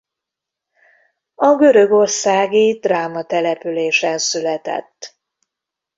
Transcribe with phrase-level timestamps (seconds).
[1.35, 5.17] A görögországi Drama településen született.